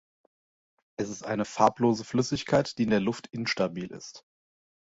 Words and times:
Es 0.97 1.09
ist 1.09 1.21
eine 1.23 1.45
farblose 1.45 2.03
Flüssigkeit, 2.05 2.75
die 2.79 2.83
in 2.85 2.89
der 2.89 2.99
Luft 3.01 3.27
instabil 3.27 3.91
ist. 3.91 4.25